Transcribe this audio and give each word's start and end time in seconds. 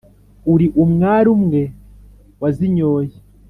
Uri 0.53 0.67
umwari 0.83 1.27
umwe 1.35 1.61
wazinyoye 2.41 3.15